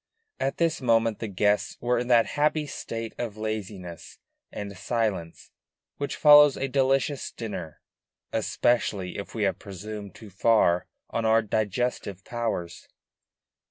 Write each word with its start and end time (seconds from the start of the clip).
At 0.39 0.57
this 0.57 0.81
moment 0.81 1.19
the 1.19 1.27
guests 1.27 1.77
were 1.79 1.99
in 1.99 2.07
that 2.07 2.25
happy 2.33 2.65
state 2.65 3.13
of 3.19 3.37
laziness 3.37 4.17
and 4.51 4.75
silence 4.75 5.51
which 5.97 6.15
follows 6.15 6.57
a 6.57 6.67
delicious 6.67 7.31
dinner, 7.31 7.81
especially 8.33 9.15
if 9.19 9.35
we 9.35 9.43
have 9.43 9.59
presumed 9.59 10.15
too 10.15 10.31
far 10.31 10.87
on 11.11 11.23
our 11.23 11.43
digestive 11.43 12.25
powers. 12.25 12.87